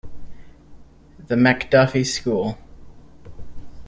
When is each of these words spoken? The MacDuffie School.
The 1.27 1.35
MacDuffie 1.35 2.07
School. 2.07 2.57